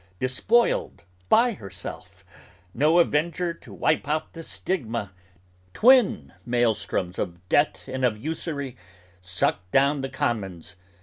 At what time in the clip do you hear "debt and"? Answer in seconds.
7.49-8.03